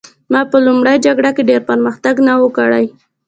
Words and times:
ما 0.31 0.41
په 0.51 0.57
لومړۍ 0.65 0.97
جګړه 1.05 1.31
کې 1.35 1.47
ډېر 1.49 1.61
پرمختګ 1.69 2.15
نه 2.27 2.33
و 2.41 2.45
کړی 2.57 2.85